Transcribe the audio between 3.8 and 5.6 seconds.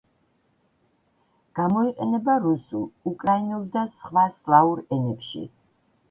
სხვა სლავურ ენებში.